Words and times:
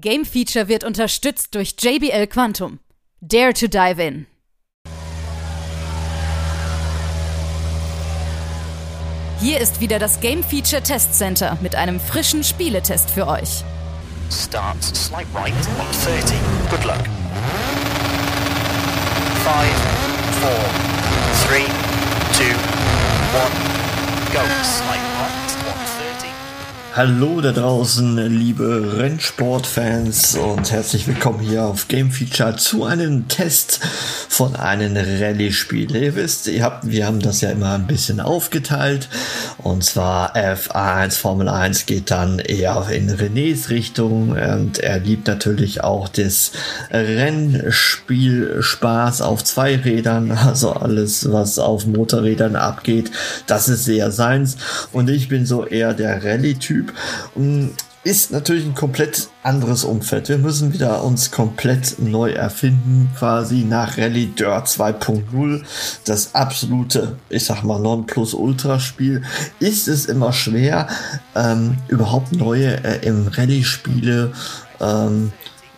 Game 0.00 0.26
Feature 0.26 0.68
wird 0.68 0.84
unterstützt 0.84 1.54
durch 1.54 1.74
JBL 1.80 2.26
Quantum. 2.26 2.80
Dare 3.22 3.54
to 3.54 3.66
dive 3.66 4.02
in. 4.02 4.26
Hier 9.40 9.58
ist 9.58 9.80
wieder 9.80 9.98
das 9.98 10.20
Game 10.20 10.44
Feature 10.44 10.82
Test 10.82 11.14
Center 11.14 11.56
mit 11.62 11.74
einem 11.74 11.98
frischen 11.98 12.44
Spieletest 12.44 13.10
für 13.10 13.26
euch. 13.26 13.64
Starts 14.30 14.88
slight 15.06 15.26
right 15.34 15.54
130. 15.78 16.36
Good 16.68 16.84
luck. 16.84 17.02
5, 19.44 19.72
4, 20.42 20.92
3, 21.46 21.64
2, 22.32 22.44
1, 22.44 22.54
go. 24.32 24.40
Slight 24.62 24.88
right 24.88 25.00
130. 25.00 25.15
Hallo 26.96 27.42
da 27.42 27.52
draußen, 27.52 28.16
liebe 28.26 28.94
Rennsportfans 28.96 30.34
und 30.38 30.72
herzlich 30.72 31.06
willkommen 31.06 31.40
hier 31.40 31.64
auf 31.64 31.88
Game 31.88 32.10
Feature 32.10 32.56
zu 32.56 32.84
einem 32.84 33.28
Test 33.28 33.80
von 34.30 34.56
einem 34.56 34.96
Rallye-Spiel. 34.96 35.94
Ihr 35.94 36.16
wisst, 36.16 36.46
ihr 36.46 36.62
habt, 36.62 36.88
wir 36.88 37.06
haben 37.06 37.20
das 37.20 37.42
ja 37.42 37.50
immer 37.50 37.74
ein 37.74 37.86
bisschen 37.86 38.18
aufgeteilt 38.18 39.10
und 39.58 39.84
zwar 39.84 40.34
F1 40.36 41.18
Formel 41.18 41.50
1 41.50 41.84
geht 41.84 42.10
dann 42.10 42.38
eher 42.38 42.86
in 42.90 43.10
Renés 43.10 43.68
Richtung 43.68 44.30
und 44.30 44.78
er 44.78 44.98
liebt 44.98 45.26
natürlich 45.26 45.84
auch 45.84 46.08
das 46.08 46.52
Rennspiel 46.90 48.62
Spaß 48.62 49.20
auf 49.20 49.44
zwei 49.44 49.76
Rädern, 49.76 50.32
also 50.32 50.72
alles 50.72 51.30
was 51.30 51.58
auf 51.58 51.84
Motorrädern 51.84 52.56
abgeht, 52.56 53.10
das 53.46 53.68
ist 53.68 53.84
sehr 53.84 54.10
seins 54.12 54.56
und 54.92 55.10
ich 55.10 55.28
bin 55.28 55.44
so 55.44 55.66
eher 55.66 55.92
der 55.92 56.24
Rallye-Typ. 56.24 56.85
Ist 58.06 58.30
natürlich 58.30 58.64
ein 58.64 58.76
komplett 58.76 59.30
anderes 59.42 59.82
Umfeld. 59.82 60.28
Wir 60.28 60.38
müssen 60.38 60.72
wieder 60.72 61.02
uns 61.02 61.32
komplett 61.32 61.98
neu 61.98 62.30
erfinden, 62.30 63.10
quasi 63.18 63.64
nach 63.64 63.98
Rallye 63.98 64.26
Dirt 64.26 64.68
2.0. 64.68 65.64
Das 66.04 66.32
absolute, 66.32 67.16
ich 67.30 67.44
sag 67.44 67.64
mal, 67.64 67.80
Non-Plus-Ultra-Spiel. 67.80 69.22
Ist 69.58 69.88
es 69.88 70.06
immer 70.06 70.32
schwer, 70.32 70.86
ähm, 71.34 71.78
überhaupt 71.88 72.30
neue 72.30 72.76
äh, 72.84 73.04
im 73.04 73.26
Rallye-Spiele 73.26 74.30
ähm, 74.80 75.32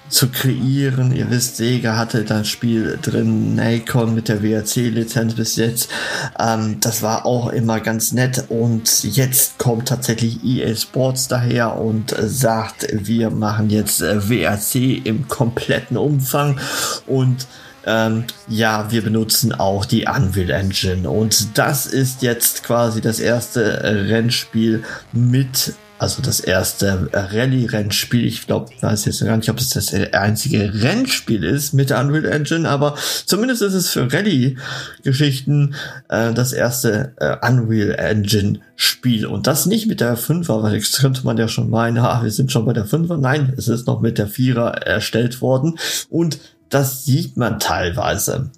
zu 0.09 0.28
kreieren. 0.28 1.14
Ihr 1.14 1.31
wisst, 1.31 1.56
Sega 1.56 1.97
hatte 1.97 2.25
das 2.25 2.48
Spiel 2.48 2.98
drin, 3.01 3.55
Nacon 3.55 4.14
mit 4.14 4.28
der 4.28 4.42
WRC-Lizenz 4.42 5.34
bis 5.34 5.56
jetzt. 5.56 5.91
Ähm, 6.39 6.78
das 6.81 7.03
war 7.03 7.27
auch 7.27 7.48
immer 7.48 7.81
ganz 7.81 8.12
nett 8.12 8.45
und 8.48 9.05
jetzt 9.05 9.59
kommt 9.59 9.89
tatsächlich 9.89 10.42
EA 10.45 10.75
Sports 10.75 11.29
daher 11.29 11.77
und 11.77 12.14
sagt, 12.19 12.86
wir 12.92 13.31
machen 13.31 13.70
jetzt 13.70 14.03
äh, 14.03 14.29
WRC 14.29 15.06
im 15.06 15.29
kompletten 15.29 15.97
Umfang 15.97 16.59
und 17.06 17.47
ähm, 17.86 18.25
ja, 18.48 18.91
wir 18.91 19.03
benutzen 19.03 19.53
auch 19.53 19.84
die 19.84 20.06
Unreal 20.06 20.51
Engine 20.51 21.09
und 21.09 21.56
das 21.56 21.86
ist 21.86 22.23
jetzt 22.23 22.64
quasi 22.64 23.01
das 23.01 23.19
erste 23.19 23.62
äh, 23.62 23.89
Rennspiel 23.89 24.83
mit 25.12 25.75
also 25.99 26.23
das 26.23 26.41
erste 26.41 27.09
Rallye-Rennspiel. 27.13 28.27
Ich 28.27 28.47
glaube, 28.47 28.71
weiß 28.81 29.05
jetzt 29.07 29.25
gar 29.25 29.37
nicht, 29.37 29.51
ob 29.51 29.59
es 29.59 29.71
das 29.71 29.93
einzige 30.13 30.83
Rennspiel 30.83 31.45
ist 31.45 31.75
mit 31.75 31.91
der 31.91 32.01
Unreal 32.01 32.25
Engine, 32.25 32.69
aber 32.69 32.95
zumindest 33.27 33.63
ist 33.63 33.75
es 33.75 33.91
für 33.91 34.13
Rallye-Geschichten 34.13 35.75
äh, 36.09 36.33
das 36.33 36.53
erste 36.53 37.13
äh, 37.17 37.37
Unreal 37.47 37.95
Engine-Spiel. 37.95 39.27
Und 39.27 39.47
das 39.47 39.67
nicht 39.67 39.89
mit 39.89 40.01
der 40.01 40.17
5er, 40.17 40.63
weil 40.63 40.75
jetzt 40.75 41.01
könnte 41.01 41.25
man 41.25 41.37
ja 41.37 41.49
schon 41.49 41.71
meinen, 41.71 42.03
ha, 42.03 42.23
wir 42.23 42.31
sind 42.31 42.53
schon 42.53 42.65
bei 42.65 42.73
der 42.73 42.87
5er. 42.87 43.17
Nein, 43.17 43.53
es 43.57 43.69
ist 43.69 43.87
noch 43.87 44.01
mit 44.01 44.19
der 44.19 44.29
4er 44.29 44.69
erstellt 44.69 45.41
worden. 45.41 45.79
Und 46.09 46.39
das 46.69 47.05
sieht 47.05 47.37
man 47.37 47.59
teilweise. 47.59 48.51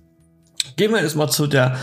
Gehen 0.77 0.93
wir 0.93 1.01
erstmal 1.01 1.31
zu 1.31 1.47
der, 1.47 1.77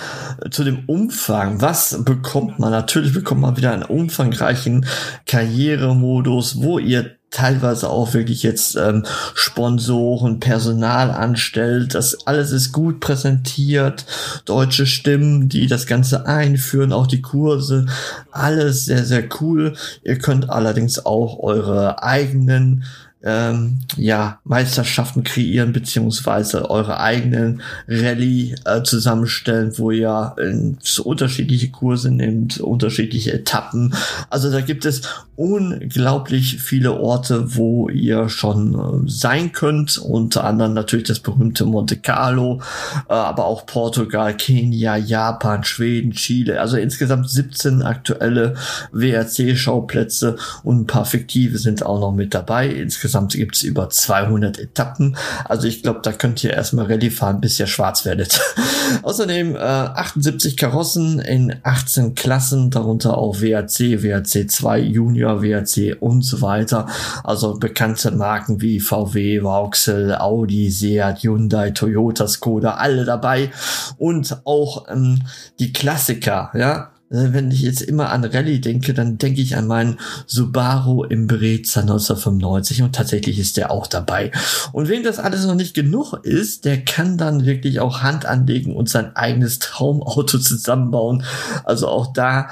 zu 0.52 0.64
dem 0.64 0.86
Umfang. 0.88 1.62
Was 1.62 2.04
bekommt 2.04 2.60
man? 2.60 2.72
Natürlich 2.72 3.14
bekommt 3.14 3.42
man 3.42 3.58
wieder 3.58 3.72
einen 3.72 3.84
umfangreichen 3.84 4.86
Karrieremodus, 5.26 6.61
wo 6.61 6.80
ihr 6.80 7.17
teilweise 7.30 7.89
auch 7.89 8.14
wirklich 8.14 8.44
jetzt 8.44 8.76
ähm, 8.76 9.06
Sponsoren, 9.36 10.39
Personal 10.39 11.11
anstellt. 11.11 11.94
Das 11.94 12.26
alles 12.26 12.52
ist 12.52 12.72
gut 12.72 13.00
präsentiert. 13.00 14.06
Deutsche 14.45 14.86
Stimmen, 14.86 15.50
die 15.50 15.67
das 15.67 15.86
Ganze 15.88 16.26
einführen, 16.26 16.94
auch 16.94 17.08
die 17.08 17.22
Kurse. 17.22 17.86
Alles 18.32 18.86
sehr, 18.86 19.04
sehr 19.04 19.28
cool. 19.42 19.73
Ihr 20.04 20.17
könnt 20.20 20.50
allerdings 20.50 21.06
auch 21.06 21.40
eure 21.40 22.02
eigenen 22.02 22.86
ähm, 23.23 23.80
ja, 23.98 24.39
Meisterschaften 24.44 25.23
kreieren, 25.23 25.73
beziehungsweise 25.73 26.70
eure 26.70 27.00
eigenen 27.00 27.61
Rallye 27.88 28.55
äh, 28.66 28.83
zusammenstellen, 28.83 29.73
wo 29.78 29.89
ihr 29.89 30.36
äh, 30.38 30.76
so 30.80 31.04
unterschiedliche 31.04 31.70
Kurse 31.70 32.11
nehmt, 32.11 32.60
unterschiedliche 32.60 33.33
Etappen. 33.33 33.95
Also 34.30 34.52
da 34.52 34.61
gibt 34.61 34.86
es 34.86 35.02
unglaublich 35.36 36.61
viele 36.61 36.94
Orte, 36.94 37.55
wo 37.55 37.89
ihr 37.89 38.30
schon 38.30 38.76
äh, 38.76 39.10
sein 39.10 39.52
könnt. 39.52 39.98
Unter 39.98 40.44
anderem 40.44 40.73
natürlich 40.73 41.08
das 41.08 41.20
berühmte 41.20 41.66
Monte 41.66 41.98
Carlo, 41.98 42.61
äh, 43.10 43.14
aber 43.14 43.45
auch 43.45 43.66
Portugal, 43.66 44.38
Kenia, 44.38 44.95
Japan, 44.95 45.64
Schweden, 45.64 46.11
Chile. 46.11 46.61
Also 46.61 46.78
insgesamt 46.78 47.30
17 47.32 47.82
aktuelle 47.82 48.55
WRC-Schauplätze 48.92 50.38
und 50.64 50.82
ein 50.82 50.88
paar 50.88 51.05
fiktive 51.05 51.58
sind 51.58 51.84
auch 51.84 51.99
noch 51.99 52.14
mit 52.14 52.36
dabei. 52.36 52.67
Insgesamt 52.67 53.07
Insgesamt 53.08 53.32
gibt 53.36 53.56
es 53.56 53.64
über 53.64 53.90
200 53.90 54.60
Etappen. 54.60 55.16
Also 55.45 55.66
ich 55.66 55.82
glaube, 55.82 56.02
da 56.04 56.12
könnt 56.12 56.44
ihr 56.44 56.52
erstmal 56.52 56.88
Rallye 56.88 57.10
fahren, 57.10 57.40
bis 57.40 57.58
ihr 57.58 57.66
schwarz 57.66 58.04
werdet. 58.04 58.42
Außerdem 59.04 59.56
äh, 59.56 59.60
78 59.60 60.58
Karossen 60.58 61.20
in 61.20 61.56
18 61.64 62.16
Klassen, 62.16 62.70
darunter 62.70 63.17
auch 63.17 63.40
WRC, 63.40 64.04
WRC 64.04 64.52
2, 64.52 64.80
Junior, 64.80 65.42
WRC 65.42 65.96
und 66.02 66.23
so 66.23 66.42
weiter. 66.42 66.88
Also 67.23 67.54
bekannte 67.58 68.12
Marken 68.12 68.60
wie 68.60 68.82
VW, 68.82 69.40
Vauxhall, 69.40 70.14
Audi, 70.17 70.70
Seat, 70.70 71.23
Hyundai, 71.23 71.72
Toyota, 71.72 72.28
Skoda, 72.28 72.72
alle 72.73 73.06
dabei. 73.06 73.52
Und 73.98 74.42
auch 74.44 74.90
ähm, 74.90 75.22
die 75.60 75.72
Klassiker, 75.72 76.52
ja, 76.54 76.90
wenn 77.10 77.52
ich 77.52 77.62
jetzt 77.62 77.82
immer 77.82 78.10
an 78.10 78.26
Rallye 78.26 78.60
denke, 78.60 78.94
dann 78.94 79.18
denke 79.18 79.42
ich 79.42 79.56
an 79.56 79.68
meinen 79.68 79.98
Subaru 80.26 81.04
Impreza 81.04 81.82
1995 81.82 82.82
und 82.82 82.95
tatsächlich 82.95 83.40
ist 83.40 83.56
der 83.56 83.72
auch 83.72 83.88
dabei. 83.88 84.32
Und 84.73 84.90
wem 84.90 85.04
das 85.04 85.20
alles 85.20 85.46
noch 85.46 85.56
nicht 85.56 85.73
genug 85.73 86.14
ist, 86.23 86.66
der 86.66 86.84
kann 86.84 87.17
dann 87.17 87.46
wirklich 87.46 87.80
auch 87.80 88.02
Hand 88.02 88.26
anlegen 88.26 88.76
und 88.76 88.90
sein 88.90 89.16
eigenes 89.16 89.60
Traumauto 89.60 90.38
zusammenbauen. 90.40 91.23
Also 91.64 91.88
auch 91.88 92.12
da 92.12 92.50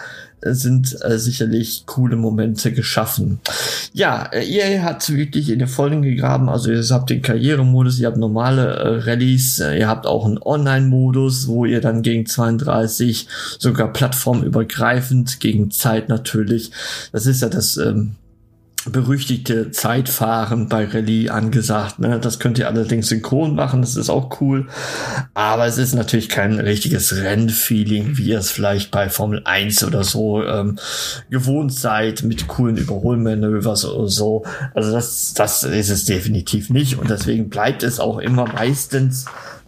sind 0.54 0.98
äh, 1.04 1.18
sicherlich 1.18 1.86
coole 1.86 2.16
Momente 2.16 2.72
geschaffen. 2.72 3.40
Ja, 3.94 4.24
äh, 4.32 4.46
EA 4.46 4.84
hat 4.84 5.10
wirklich 5.10 5.50
in 5.50 5.60
den 5.60 5.68
Folgen 5.68 6.02
gegraben. 6.02 6.50
Also 6.50 6.72
ihr 6.72 6.84
habt 6.90 7.10
den 7.10 7.22
Karrieremodus, 7.22 8.00
ihr 8.00 8.08
habt 8.08 8.18
normale 8.18 8.76
äh, 8.76 9.10
Rallyes, 9.10 9.60
äh, 9.60 9.80
ihr 9.80 9.88
habt 9.88 10.06
auch 10.06 10.26
einen 10.26 10.38
Online-Modus, 10.38 11.48
wo 11.48 11.66
ihr 11.66 11.82
dann 11.82 12.02
gegen 12.02 12.26
32 12.26 13.28
sogar 13.58 13.92
plattformübergreifend 13.92 15.40
gegen 15.40 15.72
Zeit 15.72 16.10
natürlich. 16.10 16.72
Das 17.12 17.26
ist 17.26 17.42
ja 17.42 17.50
das 17.50 17.78
ähm, 17.78 18.16
berüchtigte 18.86 19.72
Zeitfahren 19.72 20.70
bei 20.70 20.86
Rallye 20.86 21.30
angesagt. 21.30 22.00
Ne? 22.00 22.20
Das 22.20 22.40
könnt 22.40 22.60
ihr 22.60 22.68
allerdings 22.68 23.08
synchron 23.08 23.56
machen, 23.56 23.82
das 23.82 23.96
ist 23.96 24.10
auch 24.10 24.42
cool. 24.42 24.68
Aber 25.34 25.66
es 25.66 25.78
ist 25.78 25.94
natürlich 25.94 26.30
kein 26.30 26.60
richtiges 26.60 27.16
Rennfeeling, 27.16 28.18
wie 28.18 28.30
ihr 28.30 28.40
es 28.40 28.52
vielleicht 28.52 28.92
bei 28.92 29.10
Formel 29.10 29.42
1 29.46 29.84
oder 29.84 30.04
so 30.04 30.44
ähm, 30.44 30.78
gewohnt 31.30 31.74
seid, 31.74 32.24
mit 32.24 32.48
coolen 32.48 32.78
Überholmanövers 32.78 33.86
oder 33.86 34.08
so. 34.08 34.46
Also 34.74 34.92
das, 34.92 35.34
das 35.34 35.64
ist 35.64 35.90
es 35.90 36.06
definitiv 36.06 36.70
nicht. 36.70 36.98
Und 36.98 37.10
deswegen 37.10 37.50
bleibt 37.50 37.84
es 37.84 38.00
auch 38.00 38.20
immer 38.20 38.46
meistens 38.46 39.26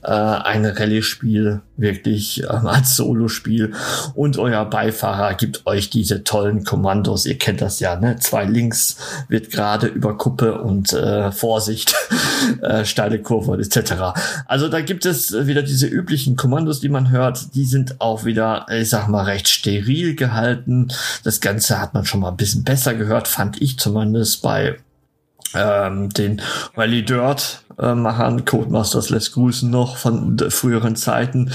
äh, 0.08 0.12
ein 0.12 0.66
Rallye-Spiel 0.66 1.62
wirklich 1.76 2.44
äh, 2.44 2.48
als 2.48 2.96
Solo-Spiel 2.96 3.74
und 4.16 4.38
euer 4.38 4.66
Beifahrer 4.66 5.34
gibt 5.36 5.68
euch 5.68 5.90
diese 5.90 6.24
tollen 6.24 6.64
Kommandos. 6.64 7.26
Ihr 7.26 7.38
kennt 7.38 7.62
das 7.62 7.80
ja, 7.80 7.98
ne? 7.98 8.18
Zwei 8.20 8.46
links 8.46 8.98
wird 9.28 9.52
gerade 9.52 9.88
über 9.88 10.18
Kuppe 10.18 10.62
und 10.62 10.94
äh, 10.94 11.32
Vorsicht, 11.32 11.94
äh, 12.62 12.86
steile 12.86 13.22
Kurve 13.22 13.58
etc. 13.58 14.18
Also 14.46 14.70
da 14.70 14.82
gibt 14.82 15.06
es 15.06 15.34
wieder 15.46 15.62
diese 15.62 15.88
üblichen 15.88 16.36
Kommandos, 16.38 16.80
die 16.80 16.90
man 16.90 17.12
hört. 17.12 17.54
Die 17.56 17.66
sind 17.66 18.00
auch 18.00 18.24
wieder, 18.24 18.66
ich 18.72 18.90
sag 18.90 19.10
mal, 19.10 19.26
recht 19.26 19.50
steril 19.50 20.16
gehalten. 20.16 20.88
Das 21.24 21.42
Ganze 21.42 21.80
hat 21.80 21.94
man 21.94 22.06
schon 22.06 22.22
mal 22.22 22.30
ein 22.30 22.38
bisschen 22.38 22.64
besser 22.64 22.96
gehört, 22.96 23.28
fand 23.28 23.62
ich 23.62 23.78
zumindest 23.78 24.42
bei 24.42 24.78
ähm, 25.54 26.10
den 26.10 26.42
Rally 26.76 27.04
Dirt 27.04 27.64
äh, 27.80 27.94
Machern, 27.94 28.46
Codemasters 28.46 29.10
lässt 29.10 29.34
grüßen 29.34 29.70
noch 29.70 29.98
von 29.98 30.38
früheren 30.50 30.96
Zeiten. 30.96 31.52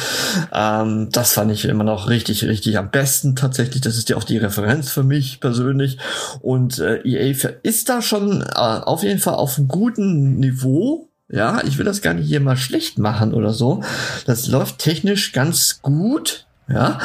Ähm, 0.52 1.08
das 1.10 1.32
fand 1.32 1.50
ich 1.50 1.64
immer 1.64 1.84
noch 1.84 2.08
richtig, 2.08 2.44
richtig 2.44 2.78
am 2.78 2.90
besten 2.90 3.34
tatsächlich. 3.36 3.82
Das 3.82 3.96
ist 3.96 4.08
ja 4.08 4.16
auch 4.16 4.24
die 4.24 4.38
Referenz 4.38 4.90
für 4.90 5.02
mich 5.02 5.40
persönlich. 5.40 5.98
Und 6.40 6.78
äh, 6.78 7.00
EA 7.04 7.34
ist 7.62 7.88
da 7.88 8.02
schon 8.02 8.42
äh, 8.42 8.54
auf 8.54 9.02
jeden 9.02 9.18
Fall 9.18 9.34
auf 9.34 9.58
einem 9.58 9.68
guten 9.68 10.38
Niveau. 10.38 11.08
Ja, 11.28 11.62
ich 11.64 11.78
will 11.78 11.84
das 11.84 12.02
gar 12.02 12.14
nicht 12.14 12.28
hier 12.28 12.40
mal 12.40 12.56
schlecht 12.56 12.98
machen 12.98 13.32
oder 13.32 13.52
so. 13.52 13.82
Das 14.26 14.46
läuft 14.46 14.78
technisch 14.78 15.32
ganz 15.32 15.80
gut. 15.82 16.46
Ja, 16.68 17.00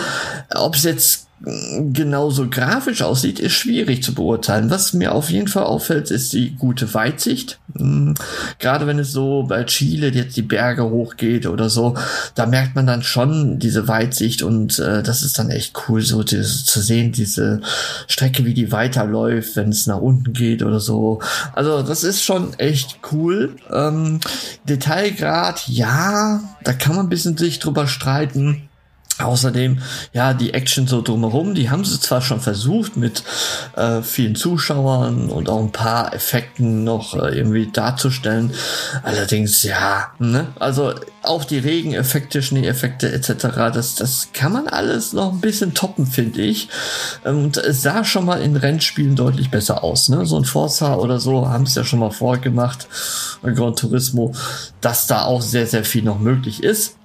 ob 0.53 0.75
es 0.75 0.83
jetzt 0.83 1.26
genauso 1.39 2.49
grafisch 2.49 3.03
aussieht, 3.03 3.39
ist 3.39 3.53
schwierig 3.53 4.01
zu 4.01 4.15
beurteilen. 4.15 4.71
Was 4.71 4.93
mir 4.93 5.13
auf 5.13 5.29
jeden 5.29 5.47
Fall 5.47 5.65
auffällt, 5.65 6.09
ist 6.09 6.33
die 6.33 6.55
gute 6.55 6.91
Weitsicht. 6.95 7.59
Hm, 7.77 8.15
gerade 8.57 8.87
wenn 8.87 8.97
es 8.97 9.11
so 9.11 9.43
bei 9.43 9.63
Chile 9.65 10.07
jetzt 10.07 10.35
die 10.35 10.41
Berge 10.41 10.89
hochgeht 10.89 11.45
oder 11.45 11.69
so, 11.69 11.95
da 12.33 12.47
merkt 12.47 12.75
man 12.75 12.87
dann 12.87 13.03
schon 13.03 13.59
diese 13.59 13.87
Weitsicht 13.87 14.41
und 14.41 14.79
äh, 14.79 15.03
das 15.03 15.21
ist 15.21 15.37
dann 15.37 15.51
echt 15.51 15.75
cool, 15.87 16.01
so 16.01 16.23
dieses, 16.23 16.65
zu 16.65 16.81
sehen, 16.81 17.11
diese 17.11 17.61
Strecke, 18.07 18.43
wie 18.45 18.55
die 18.55 18.71
weiterläuft, 18.71 19.55
wenn 19.55 19.69
es 19.69 19.85
nach 19.85 20.01
unten 20.01 20.33
geht 20.33 20.63
oder 20.63 20.79
so. 20.79 21.19
Also 21.53 21.83
das 21.83 22.03
ist 22.03 22.23
schon 22.23 22.55
echt 22.57 22.99
cool. 23.11 23.55
Ähm, 23.71 24.21
Detailgrad, 24.67 25.67
ja, 25.67 26.41
da 26.63 26.73
kann 26.73 26.95
man 26.95 27.05
ein 27.05 27.09
bisschen 27.09 27.37
sich 27.37 27.59
drüber 27.59 27.85
streiten 27.85 28.66
Außerdem, 29.19 29.79
ja, 30.13 30.33
die 30.35 30.53
Action 30.53 30.85
so 30.85 31.01
drumherum, 31.01 31.55
die 31.55 31.71
haben 31.71 31.83
sie 31.83 31.99
zwar 31.99 32.21
schon 32.21 32.39
versucht 32.39 32.97
mit 32.97 33.23
äh, 33.75 34.03
vielen 34.03 34.35
Zuschauern 34.35 35.29
und 35.29 35.49
auch 35.49 35.59
ein 35.59 35.71
paar 35.71 36.13
Effekten 36.13 36.83
noch 36.83 37.15
äh, 37.15 37.35
irgendwie 37.35 37.67
darzustellen. 37.67 38.53
Allerdings, 39.01 39.63
ja, 39.63 40.11
ne, 40.19 40.47
also 40.59 40.93
auch 41.23 41.45
die 41.45 41.57
Regeneffekte, 41.57 42.43
Schneeeffekte 42.43 43.11
etc., 43.11 43.71
das, 43.73 43.95
das 43.95 44.29
kann 44.33 44.53
man 44.53 44.67
alles 44.67 45.13
noch 45.13 45.33
ein 45.33 45.41
bisschen 45.41 45.73
toppen, 45.73 46.05
finde 46.05 46.41
ich. 46.41 46.69
Und 47.23 47.57
es 47.57 47.81
sah 47.81 48.03
schon 48.03 48.25
mal 48.25 48.41
in 48.41 48.55
Rennspielen 48.55 49.15
deutlich 49.15 49.49
besser 49.49 49.83
aus, 49.83 50.09
ne? 50.09 50.25
So 50.27 50.37
ein 50.37 50.45
Forza 50.45 50.95
oder 50.95 51.19
so 51.19 51.49
haben 51.49 51.63
es 51.63 51.75
ja 51.75 51.83
schon 51.83 51.99
mal 51.99 52.11
vorgemacht, 52.11 52.87
Gran 53.41 53.75
Turismo, 53.75 54.33
dass 54.79 55.07
da 55.07 55.23
auch 55.23 55.41
sehr, 55.41 55.65
sehr 55.65 55.83
viel 55.83 56.03
noch 56.03 56.19
möglich 56.19 56.63
ist. 56.63 56.97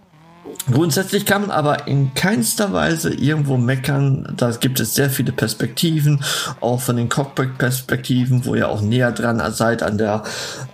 Grundsätzlich 0.71 1.27
kann 1.27 1.43
man 1.43 1.51
aber 1.51 1.89
in 1.89 2.15
keinster 2.15 2.73
Weise 2.73 3.13
irgendwo 3.13 3.57
meckern. 3.57 4.33
Da 4.37 4.51
gibt 4.51 4.79
es 4.79 4.95
sehr 4.95 5.11
viele 5.11 5.33
Perspektiven, 5.33 6.23
auch 6.61 6.81
von 6.81 6.97
den 6.97 7.09
Cockpit-Perspektiven, 7.09 8.45
wo 8.45 8.55
ihr 8.55 8.69
auch 8.69 8.81
näher 8.81 9.13
dran 9.13 9.43
seid 9.53 9.83
an 9.83 9.99
der, 9.99 10.23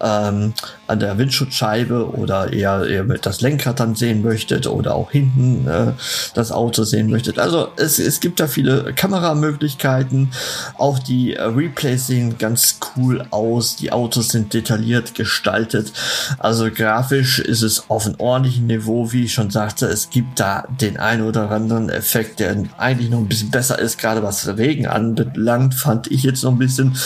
ähm, 0.00 0.52
an 0.88 1.00
der 1.00 1.19
Windschutzscheibe 1.19 2.11
oder 2.11 2.52
eher, 2.52 2.87
eher 2.87 3.05
mit 3.05 3.26
das 3.26 3.40
Lenkrad 3.40 3.79
dann 3.81 3.94
sehen 3.94 4.23
möchtet 4.23 4.67
oder 4.67 4.94
auch 4.94 5.11
hinten 5.11 5.69
äh, 5.69 5.93
das 6.35 6.50
Auto 6.50 6.85
sehen 6.85 7.11
möchtet. 7.11 7.38
Also 7.38 7.69
es, 7.76 7.99
es 7.99 8.20
gibt 8.20 8.40
da 8.40 8.46
viele 8.46 8.93
Kameramöglichkeiten. 8.94 10.31
Auch 10.79 10.99
die 10.99 11.35
äh, 11.35 11.43
Replays 11.43 12.06
sehen 12.06 12.38
ganz 12.38 12.79
cool 12.96 13.25
aus. 13.31 13.76
Die 13.76 13.93
Autos 13.93 14.29
sind 14.29 14.55
detailliert 14.55 15.14
gestaltet. 15.14 15.93
Also 16.38 16.70
grafisch 16.70 17.38
ist 17.38 17.62
es 17.62 17.91
auf 17.91 18.06
einem 18.06 18.17
ordentlichen 18.19 18.67
Niveau, 18.67 19.12
wie 19.12 19.25
ich 19.25 19.34
schon 19.34 19.50
sagte 19.50 19.87
es 19.87 20.11
gibt 20.11 20.41
da 20.41 20.64
den 20.81 20.96
einen 20.96 21.23
oder 21.23 21.50
anderen 21.50 21.91
Effekt, 21.91 22.41
der 22.41 22.64
eigentlich 22.79 23.11
noch 23.11 23.19
ein 23.19 23.29
bisschen 23.29 23.50
besser 23.50 23.79
ist, 23.79 23.99
gerade 23.99 24.23
was 24.23 24.46
Regen 24.56 24.87
anbelangt, 24.87 25.75
fand 25.75 26.11
ich 26.11 26.23
jetzt 26.23 26.43
noch 26.44 26.52
ein 26.52 26.58
bisschen, 26.58 26.96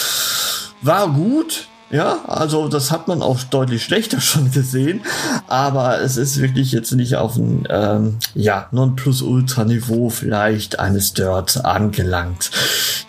war 0.82 1.12
gut, 1.12 1.68
ja, 1.92 2.24
also 2.26 2.68
das 2.68 2.90
hat 2.90 3.06
man 3.06 3.20
auch 3.20 3.42
deutlich 3.42 3.84
schlechter 3.84 4.20
schon 4.22 4.50
gesehen, 4.50 5.02
aber 5.46 6.00
es 6.00 6.16
ist 6.16 6.40
wirklich 6.40 6.72
jetzt 6.72 6.92
nicht 6.92 7.16
auf 7.16 7.36
ein 7.36 7.68
ähm, 7.68 8.18
ja 8.34 8.66
Non-Plus-Ultra-Niveau 8.70 10.08
vielleicht 10.08 10.78
eines 10.78 11.12
Dirt 11.12 11.64
angelangt. 11.64 12.50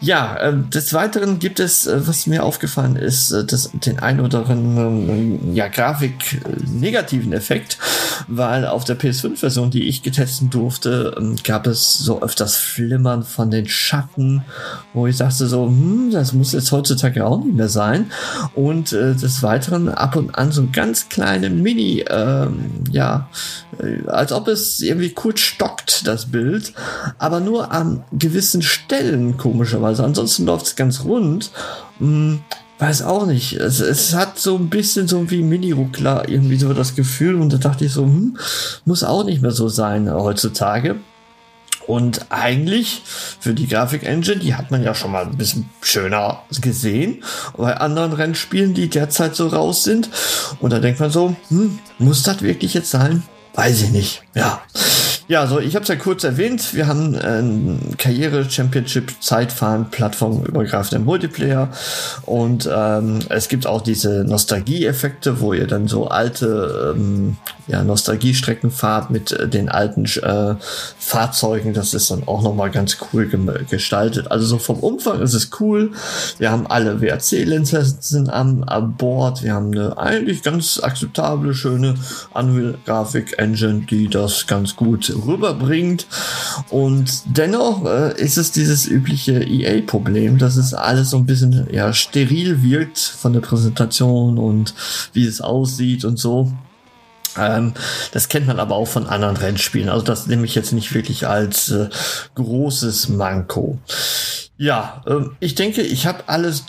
Ja, 0.01 0.35
äh, 0.35 0.53
des 0.57 0.94
Weiteren 0.94 1.39
gibt 1.39 1.62
es, 1.62 1.88
äh, 1.88 2.06
was 2.06 2.27
mir 2.27 2.44
aufgefallen 2.44 2.97
ist, 2.97 3.31
äh, 3.31 3.45
das, 3.45 3.71
den 3.74 4.00
ein 4.00 4.19
oder 4.19 4.50
anderen 4.50 5.56
ja 5.56 5.69
Grafik 5.69 6.41
negativen 6.68 7.31
Effekt, 7.31 7.77
weil 8.27 8.68
auf 8.68 8.83
der 8.83 9.00
PS5-Version, 9.00 9.71
die 9.71 9.88
ich 9.88 10.03
getesten 10.03 10.50
durfte, 10.50 11.15
ähm, 11.18 11.38
gab 11.41 11.68
es 11.68 11.97
so 11.97 12.21
öfters 12.21 12.57
Flimmern 12.57 13.24
von 13.24 13.50
den 13.50 13.69
Schatten, 13.69 14.44
wo 14.94 15.07
ich 15.07 15.15
dachte 15.15 15.47
so, 15.47 15.68
hm, 15.68 16.09
das 16.12 16.33
muss 16.33 16.51
jetzt 16.51 16.74
heutzutage 16.74 17.25
auch 17.25 17.41
nicht 17.41 17.56
mehr 17.56 17.69
sein 17.69 18.12
und 18.56 18.73
und 18.74 18.92
äh, 18.92 19.14
des 19.14 19.44
Weiteren 19.44 19.88
ab 19.90 20.16
und 20.16 20.36
an 20.36 20.52
so 20.52 20.68
ganz 20.72 21.08
kleine 21.10 21.50
Mini, 21.50 22.04
ähm, 22.10 22.72
ja, 22.92 23.30
äh, 23.80 24.08
als 24.08 24.31
ob 24.31 24.48
es 24.48 24.81
irgendwie 24.81 25.12
kurz 25.12 25.42
stockt, 25.42 26.08
das 26.08 26.25
Bild, 26.25 26.74
aber 27.20 27.40
nur 27.40 27.72
an 27.72 28.04
gewissen 28.12 28.62
Stellen 28.62 29.38
komischerweise. 29.38 30.04
Ansonsten 30.04 30.46
läuft 30.46 30.66
es 30.66 30.75
ganz 30.75 31.04
rund. 31.04 31.52
Hm, 32.00 32.42
weiß 32.80 33.04
auch 33.04 33.28
nicht. 33.28 33.54
Es, 33.54 33.80
es 33.80 34.14
hat 34.16 34.40
so 34.40 34.56
ein 34.58 34.70
bisschen 34.70 35.08
so 35.08 35.30
wie 35.30 35.44
Mini-Ruckler 35.44 36.28
irgendwie 36.28 36.58
so 36.58 36.74
das 36.74 36.96
Gefühl 36.96 37.36
und 37.36 37.54
da 37.54 37.58
dachte 37.58 37.86
ich 37.86 37.94
so, 37.94 38.04
hm, 38.04 38.38
muss 38.86 39.04
auch 39.04 39.24
nicht 39.24 39.42
mehr 39.42 39.52
so 39.52 39.69
sein 39.69 40.12
heutzutage. 40.12 40.96
Und 41.88 42.27
eigentlich 42.30 43.01
für 43.39 43.53
die 43.53 43.68
Grafik-Engine, 43.68 44.38
die 44.38 44.56
hat 44.56 44.71
man 44.71 44.83
ja 44.83 44.95
schon 44.95 45.12
mal 45.12 45.25
ein 45.25 45.38
bisschen 45.38 45.69
schöner 45.81 46.44
gesehen 46.62 47.24
bei 47.57 47.75
anderen 47.75 48.13
Rennspielen, 48.13 48.74
die 48.74 48.89
derzeit 48.89 49.35
so 49.35 49.47
raus 49.47 49.83
sind. 49.83 50.09
Und 50.59 50.71
da 50.71 50.80
denkt 50.80 51.00
man 51.00 51.12
so, 51.12 51.35
hm, 51.50 51.80
muss 51.97 52.24
das 52.24 52.41
wirklich 52.41 52.74
jetzt 52.74 52.89
sein? 52.89 53.24
Weiß 53.53 53.81
ich 53.81 53.91
nicht. 53.91 54.24
Ja. 54.33 54.62
Ja, 55.30 55.48
so 55.48 55.60
ich 55.60 55.75
habe 55.75 55.84
es 55.84 55.90
ja 55.90 55.96
kurz 55.96 56.25
erwähnt. 56.25 56.74
Wir 56.74 56.88
haben 56.88 57.16
ein 57.16 57.96
Karriere 57.98 58.50
Championship 58.50 59.22
Zeitfahren 59.22 59.90
plattformübergreifenden 59.90 61.06
Multiplayer 61.06 61.70
und 62.25 62.70
ähm, 62.72 63.20
es 63.30 63.48
gibt 63.48 63.66
auch 63.66 63.81
diese 63.81 64.25
Nostalgie-Effekte, 64.25 65.40
wo 65.40 65.54
ihr 65.54 65.66
dann 65.66 65.88
so 65.88 66.08
alte 66.08 66.94
ähm, 66.96 67.38
ja, 67.68 67.84
Nostalgiestrecken 67.84 68.70
fahrt 68.70 69.12
mit 69.12 69.31
äh, 69.31 69.48
den 69.48 69.70
alten 69.70 70.06
äh, 70.06 70.56
Fahrzeugen. 70.98 71.74
Das 71.74 71.94
ist 71.94 72.12
dann 72.12 72.28
auch 72.28 72.42
noch 72.42 72.54
mal 72.54 72.69
ganz 72.69 72.98
cool 73.14 73.30
gestaltet. 73.69 74.30
Also 74.30 74.46
so 74.46 74.58
vom 74.58 74.80
Umfang 74.80 75.22
ist 75.22 75.34
es 75.34 75.52
cool. 75.60 75.92
Wir 76.38 76.52
haben 76.52 76.68
alle 76.68 77.00
WRC-Lizenzen 77.00 78.30
am, 78.30 78.64
am 78.64 78.98
Bord. 78.98 79.44
Wir 79.44 79.54
haben 79.54 79.72
eine 79.72 79.98
eigentlich 79.98 80.44
ganz 80.44 80.81
akzeptable, 80.84 81.54
schöne 81.54 81.96
Unreal-Grafik-Engine, 82.34 83.86
die 83.90 84.10
das 84.10 84.48
ganz 84.48 84.76
gut 84.76 85.12
rüberbringt. 85.15 86.07
Und 86.69 87.24
dennoch 87.25 87.86
äh, 87.86 88.19
ist 88.21 88.38
es 88.38 88.51
dieses 88.51 88.88
übliche 88.88 89.44
EA-Problem, 89.44 90.38
dass 90.38 90.56
es 90.56 90.74
alles 90.74 91.10
so 91.10 91.18
ein 91.18 91.25
bisschen 91.25 91.68
ja, 91.71 91.94
steril 91.94 92.62
wirkt 92.63 93.00
von 93.00 93.33
der 93.33 93.42
Präsentation 93.42 94.38
und 94.38 94.74
wie 95.13 95.25
es 95.25 95.42
aussieht 95.42 96.06
und 96.06 96.18
so. 96.18 96.51
Ähm, 97.38 97.73
das 98.11 98.30
kennt 98.30 98.47
man 98.47 98.59
aber 98.59 98.76
auch 98.76 98.88
von 98.88 99.07
anderen 99.07 99.38
Rennspielen. 99.38 99.90
Also 99.90 100.04
das 100.04 100.28
nehme 100.28 100.45
ich 100.45 100.56
jetzt 100.56 100.73
nicht 100.73 100.94
wirklich 100.94 101.28
als 101.28 101.69
äh, 101.69 101.90
großes 102.35 103.09
Manko. 103.09 103.80
Ja, 104.56 105.02
ähm, 105.07 105.31
ich 105.40 105.56
denke, 105.56 105.81
ich 105.81 106.06
habe 106.06 106.19
alles 106.28 106.64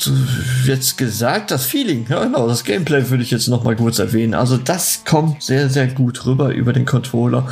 jetzt 0.64 0.96
gesagt. 0.96 1.50
Das 1.50 1.66
Feeling, 1.66 2.06
ja 2.08 2.24
genau, 2.24 2.48
das 2.48 2.64
Gameplay 2.64 3.10
würde 3.10 3.22
ich 3.22 3.30
jetzt 3.30 3.46
noch 3.48 3.62
mal 3.62 3.76
kurz 3.76 3.98
erwähnen. 3.98 4.32
Also 4.32 4.56
das 4.56 5.02
kommt 5.04 5.42
sehr, 5.42 5.68
sehr 5.68 5.88
gut 5.88 6.24
rüber 6.24 6.54
über 6.54 6.72
den 6.72 6.86
Controller. 6.86 7.46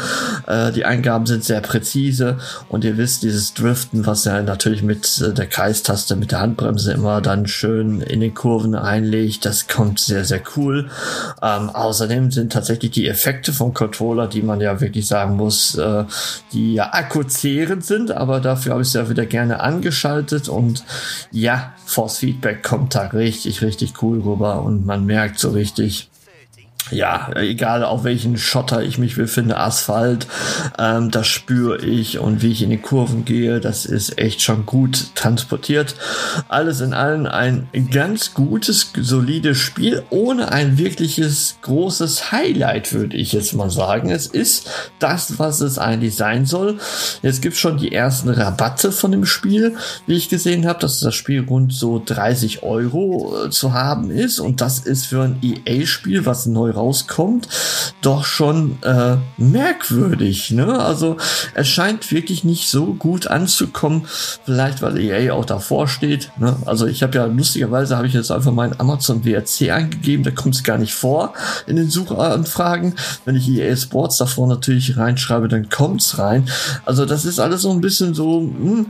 Äh, 0.46 0.72
die 0.72 0.86
Eingaben 0.86 1.26
sind 1.26 1.44
sehr 1.44 1.60
präzise 1.60 2.38
und 2.70 2.82
ihr 2.82 2.96
wisst, 2.96 3.24
dieses 3.24 3.52
Driften, 3.52 4.06
was 4.06 4.24
er 4.24 4.42
natürlich 4.42 4.82
mit 4.82 5.20
äh, 5.20 5.34
der 5.34 5.46
Kreistaste, 5.46 6.16
mit 6.16 6.32
der 6.32 6.40
Handbremse 6.40 6.94
immer 6.94 7.20
dann 7.20 7.46
schön 7.46 8.00
in 8.00 8.20
den 8.20 8.32
Kurven 8.32 8.74
einlegt, 8.74 9.44
das 9.44 9.68
kommt 9.68 10.00
sehr, 10.00 10.24
sehr 10.24 10.40
cool. 10.56 10.88
Ähm, 11.42 11.68
außerdem 11.68 12.30
sind 12.30 12.54
tatsächlich 12.54 12.92
die 12.92 13.06
Effekte 13.06 13.52
vom 13.52 13.74
Controller, 13.74 14.28
die 14.28 14.42
man 14.42 14.62
ja 14.62 14.80
wirklich 14.80 15.06
sagen 15.06 15.36
muss, 15.36 15.76
äh, 15.76 16.04
die 16.54 16.72
ja 16.72 16.94
akkuzehrend 16.94 17.84
sind, 17.84 18.12
aber 18.12 18.40
dafür 18.40 18.72
habe 18.72 18.82
ich 18.82 18.88
es 18.88 18.94
ja 18.94 19.10
wieder 19.10 19.26
gerne 19.26 19.60
angeschaltet 19.60 20.31
gestaltet 20.32 20.48
und 20.48 20.84
ja, 21.30 21.74
Force 21.84 22.18
Feedback 22.18 22.62
kommt 22.62 22.94
da 22.94 23.08
richtig, 23.08 23.62
richtig 23.62 24.02
cool 24.02 24.20
rüber 24.20 24.62
und 24.62 24.86
man 24.86 25.04
merkt 25.06 25.38
so 25.38 25.50
richtig, 25.50 26.08
ja, 26.92 27.30
egal 27.36 27.84
auf 27.84 28.04
welchen 28.04 28.36
Schotter 28.36 28.82
ich 28.82 28.98
mich 28.98 29.16
befinde, 29.16 29.56
Asphalt, 29.56 30.26
ähm, 30.78 31.10
das 31.10 31.26
spüre 31.26 31.78
ich 31.78 32.18
und 32.18 32.42
wie 32.42 32.52
ich 32.52 32.62
in 32.62 32.70
die 32.70 32.78
Kurven 32.78 33.24
gehe, 33.24 33.60
das 33.60 33.86
ist 33.86 34.18
echt 34.18 34.42
schon 34.42 34.66
gut 34.66 35.14
transportiert. 35.14 35.94
Alles 36.48 36.80
in 36.80 36.92
allem 36.94 37.26
ein 37.26 37.68
ganz 37.90 38.34
gutes, 38.34 38.92
solides 38.96 39.58
Spiel, 39.58 40.02
ohne 40.10 40.52
ein 40.52 40.78
wirkliches 40.78 41.56
großes 41.62 42.32
Highlight, 42.32 42.92
würde 42.92 43.16
ich 43.16 43.32
jetzt 43.32 43.54
mal 43.54 43.70
sagen. 43.70 44.10
Es 44.10 44.26
ist 44.26 44.68
das, 44.98 45.38
was 45.38 45.60
es 45.60 45.78
eigentlich 45.78 46.16
sein 46.16 46.46
soll. 46.46 46.78
Jetzt 47.22 47.42
gibt 47.42 47.54
es 47.54 47.60
schon 47.60 47.78
die 47.78 47.92
ersten 47.92 48.28
Rabatte 48.28 48.92
von 48.92 49.12
dem 49.12 49.24
Spiel, 49.24 49.76
wie 50.06 50.16
ich 50.16 50.28
gesehen 50.28 50.66
habe, 50.66 50.80
dass 50.80 51.00
das 51.00 51.14
Spiel 51.14 51.44
rund 51.44 51.72
so 51.72 52.02
30 52.04 52.62
Euro 52.62 53.46
äh, 53.46 53.50
zu 53.50 53.72
haben 53.72 54.10
ist 54.10 54.38
und 54.38 54.60
das 54.60 54.80
ist 54.80 55.06
für 55.06 55.22
ein 55.22 55.38
EA-Spiel, 55.42 56.26
was 56.26 56.46
neu 56.46 56.70
raus 56.70 56.81
rauskommt, 56.82 57.48
doch 58.00 58.24
schon 58.24 58.82
äh, 58.82 59.16
merkwürdig. 59.36 60.50
Ne? 60.50 60.80
Also 60.80 61.16
es 61.54 61.68
scheint 61.68 62.10
wirklich 62.10 62.44
nicht 62.44 62.68
so 62.68 62.94
gut 62.94 63.28
anzukommen. 63.28 64.06
Vielleicht 64.44 64.82
weil 64.82 64.98
EA 64.98 65.32
auch 65.32 65.44
davor 65.44 65.86
steht. 65.88 66.30
Ne? 66.38 66.56
Also 66.66 66.86
ich 66.86 67.02
habe 67.02 67.16
ja 67.16 67.24
lustigerweise 67.26 67.96
habe 67.96 68.06
ich 68.06 68.14
jetzt 68.14 68.30
einfach 68.30 68.52
meinen 68.52 68.78
Amazon 68.78 69.24
WRC 69.24 69.70
eingegeben. 69.70 70.24
Da 70.24 70.30
kommt 70.30 70.56
es 70.56 70.64
gar 70.64 70.78
nicht 70.78 70.94
vor 70.94 71.34
in 71.66 71.76
den 71.76 71.88
Suchanfragen. 71.88 72.94
Wenn 73.24 73.36
ich 73.36 73.48
EA 73.48 73.76
Sports 73.76 74.18
davor 74.18 74.48
natürlich 74.48 74.96
reinschreibe, 74.96 75.48
dann 75.48 75.68
kommt 75.68 76.02
es 76.02 76.18
rein. 76.18 76.48
Also 76.84 77.06
das 77.06 77.24
ist 77.24 77.38
alles 77.38 77.62
so 77.62 77.70
ein 77.70 77.80
bisschen 77.80 78.14
so 78.14 78.40
mh, 78.40 78.58
hm, 78.58 78.86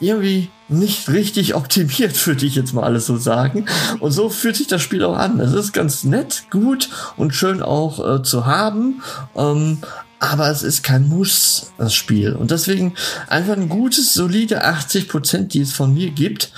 irgendwie 0.00 0.50
nicht 0.68 1.08
richtig 1.08 1.54
optimiert, 1.54 2.26
würde 2.26 2.46
ich 2.46 2.54
jetzt 2.54 2.72
mal 2.72 2.84
alles 2.84 3.06
so 3.06 3.16
sagen. 3.16 3.66
Und 4.00 4.12
so 4.12 4.28
fühlt 4.28 4.56
sich 4.56 4.66
das 4.66 4.82
Spiel 4.82 5.04
auch 5.04 5.16
an. 5.16 5.40
Es 5.40 5.52
ist 5.52 5.72
ganz 5.72 6.04
nett, 6.04 6.44
gut 6.50 6.90
und 7.16 7.34
schön 7.34 7.62
auch 7.62 8.16
äh, 8.16 8.22
zu 8.22 8.46
haben. 8.46 9.02
Ähm, 9.36 9.78
aber 10.20 10.50
es 10.50 10.62
ist 10.62 10.82
kein 10.82 11.08
Muss, 11.08 11.72
das 11.78 11.94
Spiel. 11.94 12.32
Und 12.32 12.50
deswegen 12.50 12.94
einfach 13.28 13.56
ein 13.56 13.68
gutes, 13.68 14.14
solide 14.14 14.66
80%, 14.66 15.48
die 15.48 15.60
es 15.60 15.72
von 15.72 15.94
mir 15.94 16.10
gibt. 16.10 16.52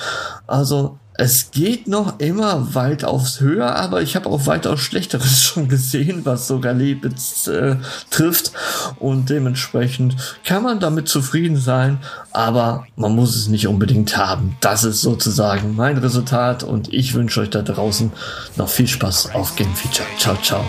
Also 0.47 0.99
es 1.21 1.51
geht 1.51 1.87
noch 1.87 2.19
immer 2.19 2.75
weit 2.75 3.05
aufs 3.05 3.41
Höher, 3.41 3.77
aber 3.77 4.01
ich 4.01 4.17
habe 4.17 4.31
auch 4.31 4.47
weitaus 4.47 4.81
Schlechteres 4.81 5.43
schon 5.45 5.69
gesehen, 5.69 6.23
was 6.25 6.47
sogar 6.47 6.73
Lebens 6.73 7.47
äh, 7.47 7.77
trifft. 8.09 8.53
Und 8.99 9.29
dementsprechend 9.29 10.17
kann 10.45 10.63
man 10.63 10.81
damit 10.81 11.09
zufrieden 11.09 11.59
sein, 11.59 11.99
aber 12.33 12.87
man 12.97 13.15
muss 13.15 13.37
es 13.37 13.49
nicht 13.49 13.69
unbedingt 13.69 14.17
haben. 14.17 14.57
Das 14.63 14.83
ist 14.83 15.03
sozusagen 15.03 15.77
mein 15.77 15.99
Resultat 15.99 16.63
und 16.63 16.91
ich 16.91 17.13
wünsche 17.13 17.43
euch 17.43 17.51
da 17.51 17.61
draußen 17.61 18.11
noch 18.57 18.71
viel 18.71 18.89
Spaß 18.89 19.35
auf 19.35 19.57
Game 19.57 19.75
Feature. 19.75 20.09
Ciao, 20.17 20.37
ciao. 20.43 20.65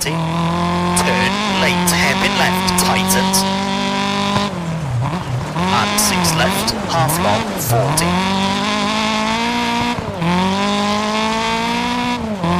Turn 0.00 0.12
late, 1.60 1.94
hairpin 1.94 2.30
left, 2.38 2.86
tightened. 2.86 3.62
and 5.72 6.00
6 6.00 6.34
left, 6.36 6.74
long, 7.22 7.42
40. 7.70 8.04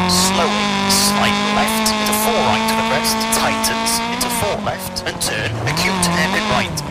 Slowing, 0.08 0.72
slight 0.90 1.38
left, 1.58 1.86
into 1.90 2.14
4 2.22 2.32
right 2.32 2.66
to 2.70 2.74
the 2.78 2.86
crest, 2.88 3.18
tightens, 3.38 3.90
into 4.14 4.28
4 4.28 4.62
left, 4.64 5.02
and 5.06 5.20
turn, 5.20 5.50
acute 5.66 6.06
hairpin 6.06 6.44
right. 6.50 6.82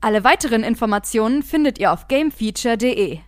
Alle 0.00 0.22
weiteren 0.24 0.62
Informationen 0.62 1.42
findet 1.42 1.78
ihr 1.78 1.92
auf 1.92 2.06
gamefeature.de. 2.06 3.27